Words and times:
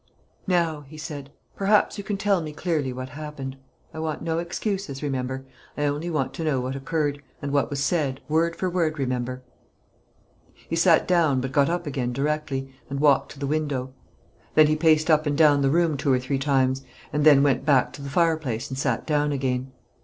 "Now," 0.47 0.81
he 0.87 0.97
said, 0.97 1.31
"perhaps 1.55 1.99
you 1.99 2.03
can 2.03 2.17
tell 2.17 2.41
me 2.41 2.53
clearly 2.53 2.91
what 2.91 3.09
happened. 3.09 3.55
I 3.93 3.99
want 3.99 4.23
no 4.23 4.39
excuses, 4.39 5.03
remember; 5.03 5.45
I 5.77 5.85
only 5.85 6.09
want 6.09 6.33
to 6.33 6.43
know 6.43 6.59
what 6.59 6.75
occurred, 6.75 7.21
and 7.39 7.51
what 7.51 7.69
was 7.69 7.83
said 7.83 8.19
word 8.27 8.55
for 8.55 8.67
word, 8.67 8.97
remember." 8.97 9.43
He 10.67 10.75
sat 10.75 11.07
down 11.07 11.39
but 11.39 11.51
got 11.51 11.69
up 11.69 11.85
again 11.85 12.13
directly, 12.13 12.73
and 12.89 12.99
walked 12.99 13.33
to 13.33 13.39
the 13.39 13.45
window; 13.45 13.93
then 14.55 14.65
he 14.65 14.75
paced 14.75 15.11
up 15.11 15.27
and 15.27 15.37
down 15.37 15.61
the 15.61 15.69
room 15.69 15.97
two 15.97 16.11
or 16.11 16.19
three 16.19 16.39
times, 16.39 16.83
and 17.13 17.23
then 17.23 17.43
went 17.43 17.63
back 17.63 17.93
to 17.93 18.01
the 18.01 18.09
fireplace 18.09 18.71
and 18.71 18.79
sat 18.79 19.05
down 19.05 19.31
again. 19.31 19.71